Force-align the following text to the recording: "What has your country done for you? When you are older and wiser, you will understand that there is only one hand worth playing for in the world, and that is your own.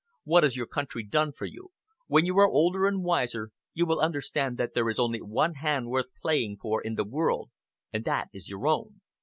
"What 0.23 0.41
has 0.41 0.55
your 0.55 0.65
country 0.65 1.03
done 1.03 1.31
for 1.31 1.45
you? 1.45 1.73
When 2.07 2.25
you 2.25 2.35
are 2.39 2.47
older 2.49 2.87
and 2.87 3.03
wiser, 3.03 3.51
you 3.75 3.85
will 3.85 3.99
understand 3.99 4.57
that 4.57 4.73
there 4.73 4.89
is 4.89 4.97
only 4.97 5.21
one 5.21 5.53
hand 5.53 5.89
worth 5.89 6.07
playing 6.23 6.57
for 6.59 6.81
in 6.81 6.95
the 6.95 7.05
world, 7.05 7.51
and 7.93 8.03
that 8.05 8.29
is 8.33 8.49
your 8.49 8.67
own. 8.67 9.01